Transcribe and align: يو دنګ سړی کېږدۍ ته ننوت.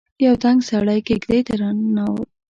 يو 0.25 0.33
دنګ 0.43 0.59
سړی 0.69 0.99
کېږدۍ 1.07 1.41
ته 1.47 1.53
ننوت. 1.61 2.29